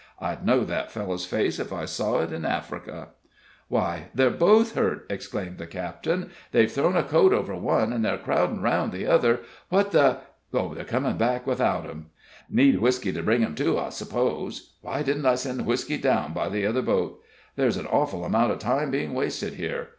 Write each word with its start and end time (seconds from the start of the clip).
I'd 0.19 0.43
know 0.43 0.63
that 0.63 0.91
fellow's 0.91 1.27
face 1.27 1.59
if 1.59 1.71
I 1.71 1.85
saw 1.85 2.21
it 2.21 2.33
in 2.33 2.43
Africa." 2.43 3.09
"Why, 3.67 4.05
they're 4.15 4.31
both 4.31 4.73
hurt!" 4.73 5.05
exclaimed 5.11 5.59
the 5.59 5.67
captain. 5.67 6.31
"They've 6.51 6.71
thrown 6.71 6.95
a 6.97 7.03
coat 7.03 7.33
over 7.33 7.53
one, 7.55 7.93
and 7.93 8.03
they're 8.03 8.17
crowdin' 8.17 8.61
around 8.63 8.93
the 8.93 9.05
other. 9.05 9.41
What 9.69 9.91
the 9.91 10.17
They're 10.51 10.85
comin' 10.85 11.17
back 11.17 11.45
without 11.45 11.87
'em 11.87 12.07
need 12.49 12.79
whisky 12.79 13.11
to 13.11 13.21
bring 13.21 13.43
'em 13.43 13.53
to, 13.57 13.77
I 13.77 13.89
suppose. 13.89 14.73
Why 14.81 15.03
didn't 15.03 15.27
I 15.27 15.35
send 15.35 15.67
whisky 15.67 15.99
down 15.99 16.33
by 16.33 16.49
the 16.49 16.65
other 16.65 16.81
boat? 16.81 17.19
There's 17.55 17.77
an 17.77 17.85
awful 17.85 18.25
amount 18.25 18.53
of 18.53 18.57
time 18.57 18.89
being 18.89 19.13
wasted 19.13 19.53
here. 19.53 19.89